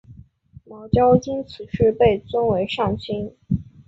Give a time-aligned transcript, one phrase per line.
[0.65, 3.35] 茅焦因此事被尊为上卿。